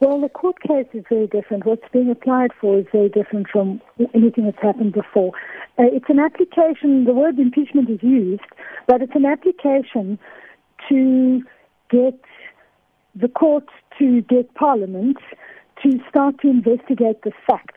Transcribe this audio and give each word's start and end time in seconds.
Well, 0.00 0.20
the 0.20 0.28
court 0.28 0.60
case 0.60 0.86
is 0.92 1.04
very 1.08 1.26
different. 1.26 1.66
What's 1.66 1.88
being 1.92 2.10
applied 2.10 2.50
for 2.60 2.78
is 2.78 2.86
very 2.92 3.08
different 3.08 3.48
from 3.48 3.80
anything 4.14 4.44
that's 4.44 4.62
happened 4.62 4.92
before. 4.92 5.32
Uh, 5.78 5.84
it's 5.92 6.08
an 6.08 6.18
application, 6.18 7.04
the 7.04 7.12
word 7.12 7.38
impeachment 7.38 7.90
is 7.90 8.02
used, 8.02 8.42
but 8.86 9.02
it's 9.02 9.14
an 9.14 9.26
application 9.26 10.18
to 10.88 11.42
get 11.90 12.18
the 13.14 13.28
court 13.28 13.64
to 13.98 14.22
get 14.22 14.54
Parliament 14.54 15.18
to 15.82 15.98
start 16.08 16.40
to 16.40 16.48
investigate 16.48 17.22
the 17.22 17.32
facts 17.46 17.74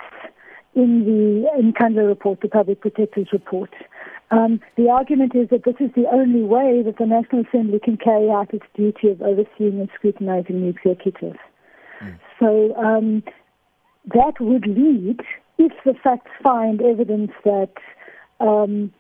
in 0.75 1.05
the 1.05 1.49
Nkandla 1.61 2.07
report, 2.07 2.41
the 2.41 2.47
Public 2.49 2.81
Protector's 2.81 3.27
report. 3.31 3.69
Um, 4.31 4.59
the 4.77 4.89
argument 4.89 5.35
is 5.35 5.49
that 5.49 5.63
this 5.63 5.75
is 5.79 5.91
the 5.95 6.05
only 6.11 6.41
way 6.41 6.81
that 6.83 6.97
the 6.97 7.05
National 7.05 7.43
Assembly 7.45 7.79
can 7.83 7.97
carry 7.97 8.29
out 8.29 8.53
its 8.53 8.65
duty 8.75 9.09
of 9.09 9.21
overseeing 9.21 9.79
and 9.79 9.89
scrutinizing 9.95 10.61
the 10.61 10.69
executive. 10.69 11.37
Mm. 12.03 12.19
So 12.39 12.75
um, 12.75 13.23
that 14.13 14.33
would 14.39 14.67
lead, 14.67 15.21
if 15.57 15.71
the 15.85 15.93
facts 16.03 16.31
find 16.41 16.81
evidence 16.81 17.31
that 17.45 17.73
um, 18.39 18.93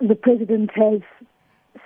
the 0.00 0.14
president 0.14 0.70
has 0.74 1.00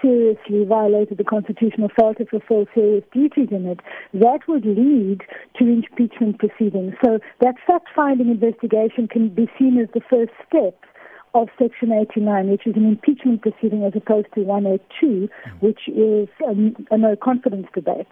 seriously 0.01 0.65
violated 0.65 1.19
the 1.19 1.25
Constitution 1.25 1.83
or 1.83 1.91
failed 1.99 2.17
to 2.17 2.27
fulfill 2.27 2.67
serious 2.75 3.05
duties 3.13 3.49
in 3.51 3.67
it, 3.67 3.81
that 4.15 4.41
would 4.49 4.65
lead 4.65 5.21
to 5.59 5.65
impeachment 5.65 6.39
proceedings. 6.39 6.95
So 7.05 7.19
that 7.41 7.57
fact-finding 7.67 8.31
investigation 8.31 9.09
can 9.09 9.29
be 9.29 9.49
seen 9.59 9.79
as 9.79 9.89
the 9.93 10.01
first 10.09 10.33
step 10.49 10.75
of 11.35 11.49
Section 11.59 11.93
89, 11.93 12.51
which 12.51 12.67
is 12.67 12.77
an 12.77 12.87
impeachment 12.87 13.43
proceeding 13.43 13.85
as 13.85 13.93
opposed 13.95 14.29
to 14.35 14.43
182, 14.43 15.29
which 15.61 15.89
is 15.89 16.29
a, 16.47 16.95
a 16.95 16.99
no 16.99 17.17
confidence 17.17 17.67
debate. 17.75 18.07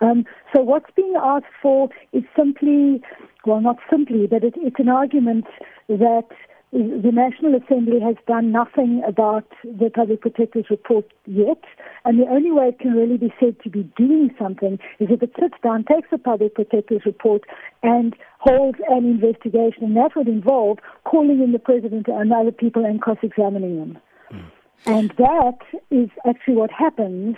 Um, 0.00 0.24
so 0.54 0.62
what's 0.62 0.90
being 0.96 1.14
asked 1.20 1.46
for 1.60 1.88
is 2.12 2.22
simply, 2.36 3.02
well, 3.46 3.60
not 3.60 3.76
simply, 3.90 4.26
but 4.26 4.42
it, 4.44 4.54
it's 4.56 4.78
an 4.78 4.88
argument 4.88 5.46
that 5.88 6.28
the 6.72 7.10
National 7.12 7.54
Assembly 7.54 8.00
has 8.00 8.16
done 8.26 8.50
nothing 8.50 9.02
about 9.06 9.44
the 9.62 9.90
Public 9.90 10.22
Protector's 10.22 10.70
report 10.70 11.04
yet, 11.26 11.62
and 12.06 12.18
the 12.18 12.26
only 12.26 12.50
way 12.50 12.68
it 12.68 12.78
can 12.78 12.92
really 12.92 13.18
be 13.18 13.32
said 13.38 13.56
to 13.62 13.68
be 13.68 13.82
doing 13.94 14.34
something 14.38 14.78
is 14.98 15.08
if 15.10 15.22
it 15.22 15.32
sits 15.38 15.54
down, 15.62 15.84
takes 15.84 16.08
the 16.10 16.16
Public 16.16 16.54
Protector's 16.54 17.04
report, 17.04 17.42
and 17.82 18.16
holds 18.38 18.78
an 18.88 19.04
investigation, 19.04 19.84
and 19.84 19.96
that 19.96 20.16
would 20.16 20.28
involve 20.28 20.78
calling 21.04 21.42
in 21.42 21.52
the 21.52 21.58
President 21.58 22.08
and 22.08 22.32
other 22.32 22.52
people 22.52 22.86
and 22.86 23.02
cross-examining 23.02 23.78
them. 23.78 23.98
Mm. 24.32 24.44
And 24.86 25.10
that 25.18 25.58
is 25.90 26.08
actually 26.26 26.54
what 26.54 26.70
happens 26.70 27.36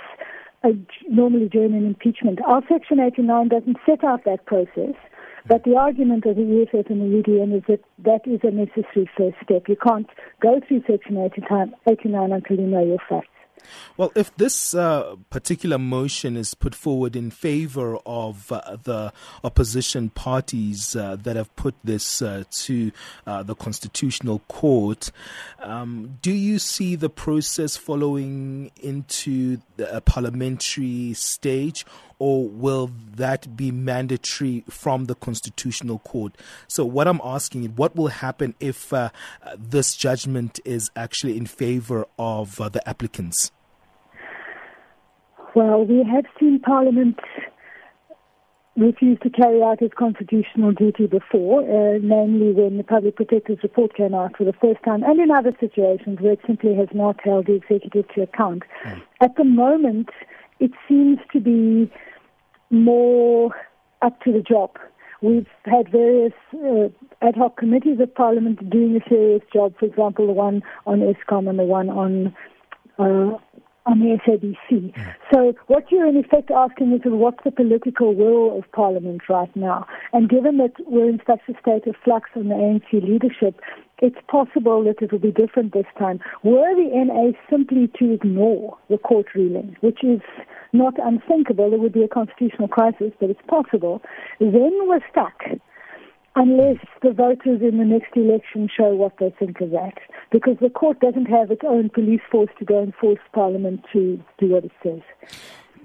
uh, 0.62 0.68
normally 1.08 1.48
during 1.48 1.74
an 1.74 1.84
impeachment. 1.84 2.38
Our 2.46 2.62
Section 2.68 3.00
89 3.00 3.48
doesn't 3.48 3.78
set 3.84 4.04
out 4.04 4.24
that 4.26 4.46
process. 4.46 4.94
But 5.46 5.64
the 5.64 5.76
argument 5.76 6.24
of 6.24 6.36
the 6.36 6.62
EFF 6.62 6.88
and 6.88 7.02
the 7.02 7.22
UDM 7.22 7.56
is 7.56 7.62
that 7.68 7.80
that 7.98 8.26
is 8.26 8.40
a 8.44 8.50
necessary 8.50 9.10
first 9.16 9.36
step. 9.42 9.68
You 9.68 9.76
can't 9.76 10.08
go 10.40 10.60
through 10.66 10.84
Section 10.86 11.18
89 11.18 11.74
until 11.86 12.56
you 12.56 12.66
know 12.66 12.84
your 12.84 12.98
facts. 13.08 13.28
Well, 13.96 14.12
if 14.14 14.34
this 14.36 14.74
uh, 14.74 15.16
particular 15.30 15.78
motion 15.78 16.36
is 16.36 16.54
put 16.54 16.74
forward 16.74 17.16
in 17.16 17.30
favor 17.30 17.96
of 18.04 18.50
uh, 18.50 18.76
the 18.82 19.12
opposition 19.42 20.10
parties 20.10 20.96
uh, 20.96 21.16
that 21.22 21.36
have 21.36 21.54
put 21.56 21.74
this 21.84 22.20
uh, 22.20 22.44
to 22.50 22.92
uh, 23.26 23.42
the 23.42 23.54
Constitutional 23.54 24.40
Court, 24.48 25.10
um, 25.60 26.18
do 26.20 26.32
you 26.32 26.58
see 26.58 26.96
the 26.96 27.10
process 27.10 27.76
following 27.76 28.70
into 28.82 29.58
a 29.78 30.00
parliamentary 30.00 31.14
stage? 31.14 31.86
Or 32.26 32.48
will 32.48 32.90
that 33.16 33.54
be 33.54 33.70
mandatory 33.70 34.64
from 34.70 35.04
the 35.04 35.14
Constitutional 35.14 35.98
Court? 35.98 36.34
So, 36.68 36.82
what 36.82 37.06
I'm 37.06 37.20
asking 37.22 37.64
is, 37.64 37.70
what 37.72 37.94
will 37.94 38.08
happen 38.08 38.54
if 38.60 38.94
uh, 38.94 39.10
this 39.58 39.94
judgment 39.94 40.58
is 40.64 40.90
actually 40.96 41.36
in 41.36 41.44
favor 41.44 42.06
of 42.18 42.56
the 42.56 42.80
applicants? 42.88 43.52
Well, 45.54 45.84
we 45.84 45.98
have 45.98 46.24
seen 46.40 46.60
Parliament 46.60 47.18
refuse 48.74 49.18
to 49.22 49.28
carry 49.28 49.62
out 49.62 49.82
its 49.82 49.92
constitutional 49.92 50.72
duty 50.72 51.06
before, 51.06 51.60
uh, 51.60 51.98
namely 52.02 52.52
when 52.52 52.78
the 52.78 52.84
Public 52.84 53.16
Protector's 53.16 53.58
report 53.62 53.94
came 53.94 54.14
out 54.14 54.34
for 54.38 54.44
the 54.44 54.54
first 54.54 54.82
time, 54.82 55.02
and 55.02 55.20
in 55.20 55.30
other 55.30 55.54
situations 55.60 56.20
where 56.22 56.32
it 56.32 56.40
simply 56.46 56.74
has 56.74 56.88
not 56.94 57.20
held 57.22 57.48
the 57.48 57.52
executive 57.52 58.06
to 58.14 58.22
account. 58.22 58.62
Mm. 58.86 59.02
At 59.20 59.36
the 59.36 59.44
moment, 59.44 60.08
it 60.58 60.70
seems 60.88 61.18
to 61.34 61.38
be 61.40 61.92
more 62.74 63.54
up 64.02 64.20
to 64.22 64.32
the 64.32 64.40
job. 64.40 64.70
We've 65.22 65.46
had 65.64 65.90
various 65.90 66.34
uh, 66.52 66.88
ad 67.22 67.36
hoc 67.36 67.56
committees 67.56 67.98
of 68.00 68.14
Parliament 68.14 68.68
doing 68.68 68.96
a 68.96 69.08
serious 69.08 69.42
job, 69.52 69.74
for 69.78 69.86
example, 69.86 70.26
the 70.26 70.32
one 70.32 70.62
on 70.86 71.00
Eskom 71.00 71.48
and 71.48 71.58
the 71.58 71.62
one 71.62 71.88
on 71.88 72.34
uh, 72.98 73.38
on 73.86 74.00
the 74.00 74.18
SABC. 74.26 74.94
Hmm. 74.94 75.10
So 75.32 75.54
what 75.66 75.90
you're 75.90 76.06
in 76.06 76.16
effect 76.16 76.50
asking 76.50 76.92
is 76.92 77.00
what's 77.04 77.42
the 77.44 77.50
political 77.50 78.14
will 78.14 78.58
of 78.58 78.70
Parliament 78.72 79.22
right 79.28 79.54
now? 79.56 79.86
And 80.12 80.28
given 80.28 80.58
that 80.58 80.72
we're 80.86 81.08
in 81.08 81.20
such 81.26 81.40
a 81.48 81.52
state 81.60 81.86
of 81.86 81.94
flux 82.04 82.30
on 82.36 82.48
the 82.48 82.54
ANC 82.54 82.92
leadership, 82.92 83.60
it's 83.98 84.16
possible 84.28 84.82
that 84.84 85.00
it 85.00 85.12
will 85.12 85.18
be 85.18 85.30
different 85.30 85.72
this 85.72 85.86
time. 85.98 86.20
Were 86.42 86.74
the 86.74 86.90
NA 86.92 87.32
simply 87.48 87.88
to 87.98 88.12
ignore 88.12 88.76
the 88.90 88.98
court 88.98 89.26
ruling, 89.34 89.76
which 89.80 90.02
is 90.02 90.20
not 90.72 90.94
unthinkable, 90.98 91.70
there 91.70 91.78
would 91.78 91.92
be 91.92 92.02
a 92.02 92.08
constitutional 92.08 92.68
crisis, 92.68 93.12
but 93.20 93.30
it's 93.30 93.40
possible, 93.48 94.02
then 94.40 94.72
we're 94.88 95.00
stuck 95.10 95.42
unless 96.36 96.78
the 97.02 97.12
voters 97.12 97.60
in 97.62 97.78
the 97.78 97.84
next 97.84 98.16
election 98.16 98.68
show 98.74 98.94
what 98.94 99.18
they 99.18 99.34
think 99.38 99.60
of 99.60 99.70
that. 99.70 99.94
Because 100.30 100.56
the 100.60 100.70
court 100.70 101.00
doesn't 101.00 101.26
have 101.26 101.50
its 101.50 101.62
own 101.66 101.90
police 101.90 102.20
force 102.30 102.50
to 102.58 102.64
go 102.64 102.82
and 102.82 102.94
force 102.94 103.20
Parliament 103.32 103.84
to 103.92 104.22
do 104.38 104.48
what 104.48 104.64
it 104.64 104.72
says. 104.82 105.00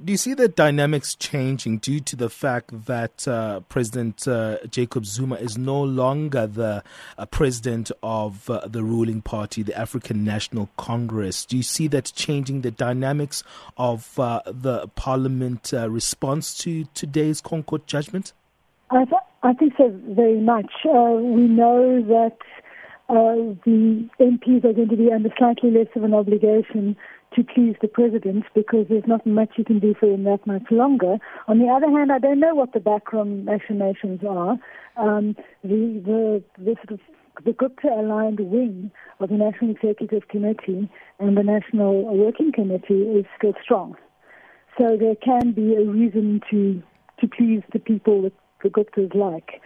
Do 0.01 0.13
you 0.13 0.17
see 0.17 0.33
the 0.33 0.47
dynamics 0.47 1.13
changing 1.13 1.79
due 1.79 1.99
to 1.99 2.15
the 2.15 2.29
fact 2.29 2.85
that 2.85 3.27
uh, 3.27 3.59
President 3.67 4.25
uh, 4.29 4.59
Jacob 4.69 5.05
Zuma 5.05 5.35
is 5.35 5.57
no 5.57 5.81
longer 5.81 6.47
the 6.47 6.83
uh, 7.17 7.25
president 7.25 7.91
of 8.01 8.49
uh, 8.49 8.65
the 8.65 8.81
ruling 8.81 9.21
party, 9.21 9.61
the 9.61 9.77
African 9.77 10.23
National 10.23 10.69
Congress? 10.77 11.45
Do 11.45 11.57
you 11.57 11.63
see 11.63 11.87
that 11.89 12.13
changing 12.15 12.61
the 12.61 12.71
dynamics 12.71 13.43
of 13.75 14.17
uh, 14.17 14.41
the 14.45 14.87
Parliament 14.95 15.73
uh, 15.73 15.89
response 15.89 16.57
to 16.59 16.85
today's 16.93 17.41
ConCourt 17.41 17.85
judgment? 17.85 18.31
I, 18.91 19.05
th- 19.05 19.21
I 19.43 19.53
think 19.53 19.73
so 19.77 19.93
very 20.09 20.39
much. 20.39 20.71
Uh, 20.85 21.19
we 21.21 21.43
know 21.47 22.01
that 22.01 22.37
uh, 23.09 23.55
the 23.65 24.09
MPs 24.19 24.65
are 24.65 24.73
going 24.73 24.89
to 24.89 24.97
be 24.97 25.11
under 25.11 25.29
slightly 25.37 25.71
less 25.71 25.87
of 25.95 26.03
an 26.03 26.13
obligation 26.13 26.95
to 27.35 27.43
please 27.43 27.75
the 27.81 27.87
president 27.87 28.45
because 28.55 28.87
there's 28.89 29.05
not 29.05 29.25
much 29.25 29.49
you 29.57 29.63
can 29.63 29.79
do 29.79 29.93
for 29.99 30.07
him 30.11 30.23
that 30.23 30.45
much 30.47 30.63
longer. 30.71 31.17
On 31.47 31.59
the 31.59 31.67
other 31.67 31.89
hand, 31.89 32.11
I 32.11 32.17
don't 32.17 32.39
know 32.39 32.55
what 32.55 32.73
the 32.73 32.79
backroom 32.79 33.45
machinations 33.45 34.21
are. 34.27 34.57
Um, 34.97 35.35
the, 35.63 36.01
the, 36.03 36.43
the 36.57 36.75
sort 36.87 36.99
of 36.99 36.99
the 37.45 37.53
Gupta 37.53 37.87
aligned 37.87 38.39
wing 38.39 38.91
of 39.19 39.29
the 39.29 39.35
National 39.35 39.71
Executive 39.71 40.27
Committee 40.27 40.89
and 41.19 41.37
the 41.37 41.43
National 41.43 42.17
Working 42.17 42.51
Committee 42.51 43.03
is 43.03 43.25
still 43.37 43.53
strong. 43.63 43.95
So 44.77 44.97
there 44.97 45.15
can 45.15 45.51
be 45.53 45.75
a 45.75 45.85
reason 45.85 46.41
to 46.49 46.81
to 47.19 47.27
please 47.27 47.61
the 47.73 47.79
people 47.79 48.31
the 48.63 48.69
Guptas 48.69 49.13
like. 49.15 49.61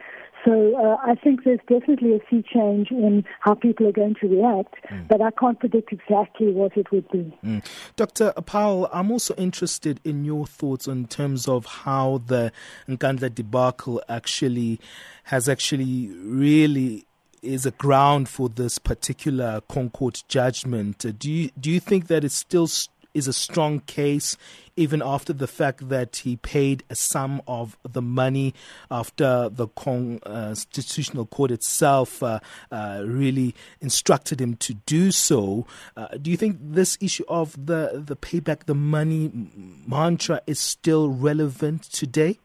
So 0.45 0.75
uh, 0.75 0.97
I 1.01 1.15
think 1.15 1.45
there's 1.45 1.59
definitely 1.69 2.15
a 2.15 2.19
sea 2.29 2.43
change 2.53 2.91
in 2.91 3.23
how 3.39 3.53
people 3.53 3.87
are 3.87 3.93
going 3.93 4.15
to 4.19 4.27
react, 4.27 4.75
mm. 4.89 5.07
but 5.07 5.21
I 5.21 5.31
can't 5.31 5.57
predict 5.57 5.93
exactly 5.93 6.51
what 6.51 6.75
it 6.75 6.91
would 6.91 7.09
be. 7.11 7.33
Mm. 7.45 7.63
Dr. 7.95 8.33
Powell, 8.45 8.89
I'm 8.91 9.09
also 9.09 9.33
interested 9.35 10.01
in 10.03 10.25
your 10.25 10.45
thoughts 10.45 10.87
in 10.87 11.07
terms 11.07 11.47
of 11.47 11.65
how 11.65 12.21
the 12.25 12.51
Nkandla 12.89 13.33
debacle 13.33 14.01
actually 14.09 14.81
has 15.25 15.47
actually 15.47 16.09
really 16.09 17.05
is 17.41 17.65
a 17.65 17.71
ground 17.71 18.29
for 18.29 18.49
this 18.49 18.79
particular 18.79 19.61
ConCourt 19.69 20.27
judgment. 20.27 21.05
Do 21.19 21.31
you 21.31 21.51
do 21.59 21.69
you 21.69 21.79
think 21.79 22.07
that 22.07 22.23
it's 22.23 22.35
still 22.35 22.67
is 23.13 23.27
a 23.27 23.33
strong 23.33 23.79
case, 23.81 24.37
even 24.75 25.01
after 25.03 25.33
the 25.33 25.47
fact 25.47 25.89
that 25.89 26.17
he 26.17 26.35
paid 26.37 26.83
a 26.89 26.95
sum 26.95 27.41
of 27.47 27.77
the 27.83 28.01
money 28.01 28.53
after 28.89 29.49
the 29.49 29.67
Constitutional 29.67 31.25
Court 31.27 31.51
itself 31.51 32.23
uh, 32.23 32.39
uh, 32.71 33.03
really 33.05 33.53
instructed 33.81 34.41
him 34.41 34.55
to 34.57 34.73
do 34.73 35.11
so. 35.11 35.65
Uh, 35.95 36.07
do 36.21 36.31
you 36.31 36.37
think 36.37 36.57
this 36.59 36.97
issue 37.01 37.25
of 37.27 37.53
the, 37.53 38.03
the 38.05 38.15
payback 38.15 38.65
the 38.65 38.75
money 38.75 39.31
mantra 39.85 40.41
is 40.47 40.59
still 40.59 41.09
relevant 41.09 41.83
today? 41.83 42.39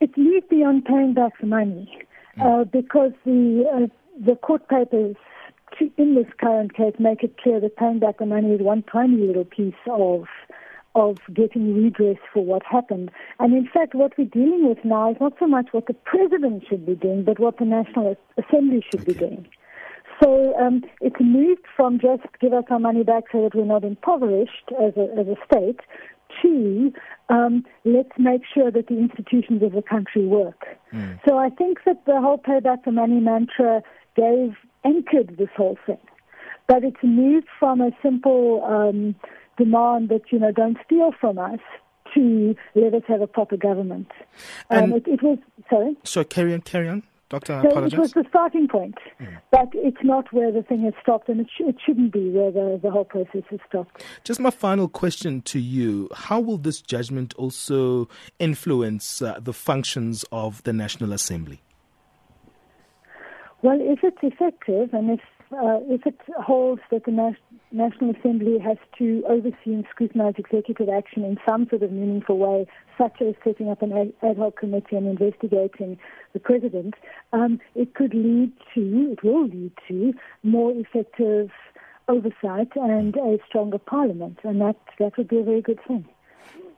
It 0.00 0.16
leaves 0.16 0.46
beyond 0.50 0.84
paying 0.84 1.14
back 1.14 1.32
the 1.40 1.46
money 1.46 1.90
mm. 2.36 2.70
because 2.70 3.12
the 3.24 3.64
uh, 3.72 3.86
the 4.24 4.36
court 4.36 4.68
papers 4.68 5.16
in 5.96 6.14
this 6.14 6.26
current 6.40 6.74
case 6.74 6.94
make 6.98 7.22
it 7.22 7.36
clear 7.38 7.60
that 7.60 7.76
paying 7.76 7.98
back 7.98 8.18
the 8.18 8.26
money 8.26 8.52
is 8.52 8.60
one 8.60 8.82
tiny 8.90 9.16
little 9.16 9.44
piece 9.44 9.74
of 9.86 10.26
of 10.94 11.18
getting 11.34 11.74
redress 11.74 12.18
for 12.32 12.44
what 12.44 12.62
happened. 12.64 13.10
And 13.40 13.52
in 13.52 13.66
fact, 13.66 13.96
what 13.96 14.12
we're 14.16 14.26
dealing 14.26 14.68
with 14.68 14.78
now 14.84 15.10
is 15.10 15.16
not 15.20 15.32
so 15.40 15.46
much 15.48 15.68
what 15.72 15.86
the 15.86 15.94
president 15.94 16.64
should 16.68 16.86
be 16.86 16.94
doing, 16.94 17.24
but 17.24 17.40
what 17.40 17.58
the 17.58 17.64
National 17.64 18.16
Assembly 18.38 18.84
should 18.90 19.00
okay. 19.00 19.12
be 19.12 19.18
doing. 19.18 19.48
So 20.22 20.56
um, 20.56 20.82
it's 21.00 21.16
moved 21.20 21.64
from 21.76 21.98
just 21.98 22.22
give 22.40 22.52
us 22.52 22.64
our 22.70 22.78
money 22.78 23.02
back 23.02 23.24
so 23.32 23.42
that 23.42 23.56
we're 23.56 23.64
not 23.64 23.82
impoverished 23.82 24.70
as 24.80 24.92
a, 24.96 25.08
as 25.18 25.26
a 25.26 25.36
state 25.44 25.80
to 26.42 26.92
um, 27.28 27.64
let's 27.84 28.10
make 28.18 28.42
sure 28.52 28.70
that 28.70 28.86
the 28.86 28.98
institutions 28.98 29.62
of 29.62 29.72
the 29.72 29.82
country 29.82 30.26
work. 30.26 30.64
Mm. 30.92 31.18
So 31.26 31.38
I 31.38 31.50
think 31.50 31.78
that 31.86 32.04
the 32.06 32.20
whole 32.20 32.38
payback 32.38 32.84
the 32.84 32.92
money 32.92 33.20
mantra 33.20 33.82
gave 34.16 34.54
anchored 34.84 35.36
this 35.38 35.48
whole 35.56 35.78
thing. 35.86 35.98
But 36.66 36.84
it's 36.84 37.02
moved 37.02 37.46
from 37.58 37.80
a 37.80 37.90
simple 38.02 38.64
um, 38.64 39.14
demand 39.58 40.08
that, 40.08 40.22
you 40.30 40.38
know, 40.38 40.52
don't 40.52 40.78
steal 40.84 41.12
from 41.20 41.38
us 41.38 41.60
to 42.14 42.54
let 42.74 42.94
us 42.94 43.02
have 43.08 43.20
a 43.20 43.26
proper 43.26 43.56
government. 43.56 44.10
Um, 44.70 44.92
it, 44.92 45.06
it, 45.06 45.22
was, 45.22 45.38
sorry? 45.68 45.96
So 46.04 46.24
carry 46.24 46.54
on, 46.54 46.62
carry 46.62 46.88
on. 46.88 47.02
Doctor, 47.30 47.54
I 47.54 47.62
so 47.62 47.68
apologize. 47.70 47.92
It 47.94 47.98
was 47.98 48.12
the 48.12 48.24
starting 48.28 48.68
point, 48.68 48.96
mm. 49.20 49.40
but 49.50 49.70
it's 49.72 50.02
not 50.04 50.32
where 50.32 50.52
the 50.52 50.62
thing 50.62 50.84
has 50.84 50.92
stopped, 51.02 51.28
and 51.28 51.40
it, 51.40 51.48
sh- 51.48 51.62
it 51.66 51.76
shouldn't 51.84 52.12
be 52.12 52.30
where 52.30 52.52
the, 52.52 52.78
the 52.80 52.90
whole 52.90 53.04
process 53.04 53.42
has 53.50 53.58
stopped. 53.66 54.04
Just 54.22 54.38
my 54.38 54.50
final 54.50 54.88
question 54.88 55.40
to 55.42 55.58
you 55.58 56.08
How 56.14 56.38
will 56.38 56.58
this 56.58 56.80
judgment 56.80 57.34
also 57.34 58.08
influence 58.38 59.22
uh, 59.22 59.40
the 59.40 59.54
functions 59.54 60.24
of 60.30 60.62
the 60.64 60.72
National 60.72 61.12
Assembly? 61.12 61.63
Well, 63.64 63.78
if 63.80 64.00
it's 64.02 64.18
effective 64.22 64.92
and 64.92 65.08
if 65.08 65.20
uh, 65.50 65.80
if 65.88 66.04
it 66.04 66.20
holds 66.36 66.82
that 66.90 67.06
the 67.06 67.12
Nas- 67.12 67.62
National 67.72 68.10
Assembly 68.10 68.58
has 68.58 68.76
to 68.98 69.24
oversee 69.26 69.72
and 69.72 69.86
scrutinize 69.90 70.34
executive 70.36 70.90
action 70.90 71.24
in 71.24 71.38
some 71.48 71.66
sort 71.70 71.82
of 71.82 71.90
meaningful 71.90 72.36
way, 72.36 72.66
such 72.98 73.22
as 73.22 73.34
setting 73.42 73.70
up 73.70 73.80
an 73.80 74.12
ad 74.22 74.36
hoc 74.36 74.58
committee 74.58 74.96
and 74.96 75.06
investigating 75.06 75.96
the 76.34 76.40
president, 76.40 76.92
um, 77.32 77.58
it 77.74 77.94
could 77.94 78.12
lead 78.12 78.52
to, 78.74 79.12
it 79.12 79.24
will 79.24 79.46
lead 79.46 79.72
to, 79.88 80.12
more 80.42 80.72
effective 80.72 81.50
oversight 82.08 82.68
and 82.76 83.16
a 83.16 83.38
stronger 83.48 83.78
parliament, 83.78 84.40
and 84.44 84.60
that, 84.60 84.76
that 84.98 85.16
would 85.16 85.28
be 85.28 85.38
a 85.38 85.42
very 85.42 85.62
good 85.62 85.80
thing. 85.88 86.04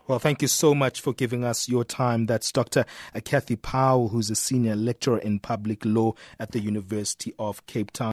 Well, 0.09 0.21
thank 0.21 0.41
you 0.41 0.47
so 0.47 0.73
much 0.73 1.01
for 1.01 1.13
giving 1.13 1.43
us 1.43 1.69
your 1.69 1.83
time. 1.83 2.27
That's 2.27 2.53
Dr. 2.53 2.85
Cathy 3.25 3.57
Powell, 3.57 4.09
who's 4.09 4.31
a 4.31 4.37
senior 4.37 4.77
lecturer 4.77 5.19
in 5.19 5.41
public 5.41 5.85
law 5.85 6.13
at 6.39 6.53
the 6.53 6.61
University 6.61 7.35
of 7.41 7.67
Cape 7.67 7.91
Town. 7.91 8.13